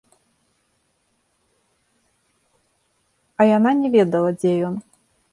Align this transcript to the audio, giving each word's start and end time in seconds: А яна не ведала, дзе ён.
А 3.39 3.45
яна 3.57 3.73
не 3.83 3.89
ведала, 3.97 4.31
дзе 4.39 4.51
ён. 4.71 4.75